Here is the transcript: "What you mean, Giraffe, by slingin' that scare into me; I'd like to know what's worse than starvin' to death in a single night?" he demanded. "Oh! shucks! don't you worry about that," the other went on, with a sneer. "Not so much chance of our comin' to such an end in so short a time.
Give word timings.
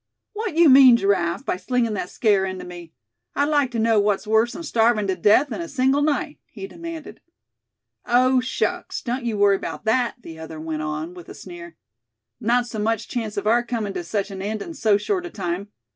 "What 0.33 0.55
you 0.55 0.67
mean, 0.67 0.97
Giraffe, 0.97 1.45
by 1.45 1.57
slingin' 1.57 1.93
that 1.93 2.09
scare 2.09 2.43
into 2.43 2.65
me; 2.65 2.91
I'd 3.35 3.49
like 3.49 3.69
to 3.69 3.77
know 3.77 3.99
what's 3.99 4.25
worse 4.25 4.53
than 4.53 4.63
starvin' 4.63 5.05
to 5.05 5.15
death 5.15 5.51
in 5.51 5.61
a 5.61 5.67
single 5.69 6.01
night?" 6.01 6.39
he 6.47 6.65
demanded. 6.65 7.21
"Oh! 8.07 8.39
shucks! 8.39 9.03
don't 9.03 9.25
you 9.25 9.37
worry 9.37 9.57
about 9.57 9.85
that," 9.85 10.15
the 10.23 10.39
other 10.39 10.59
went 10.59 10.81
on, 10.81 11.13
with 11.13 11.29
a 11.29 11.35
sneer. 11.35 11.75
"Not 12.39 12.65
so 12.65 12.79
much 12.79 13.09
chance 13.09 13.37
of 13.37 13.45
our 13.45 13.61
comin' 13.61 13.93
to 13.93 14.03
such 14.03 14.31
an 14.31 14.41
end 14.41 14.63
in 14.63 14.73
so 14.73 14.97
short 14.97 15.23
a 15.27 15.29
time. 15.29 15.67